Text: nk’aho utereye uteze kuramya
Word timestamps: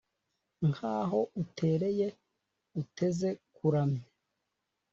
nk’aho 0.69 1.19
utereye 1.43 2.07
uteze 2.81 3.29
kuramya 3.55 4.03